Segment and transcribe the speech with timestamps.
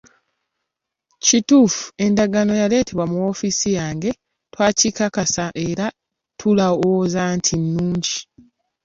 [1.25, 4.09] Kituufu, endagaano yaleetebwa mu woofiisi yange,
[4.53, 5.85] twagikakasa era
[6.39, 8.15] tulowooza nti nnungi.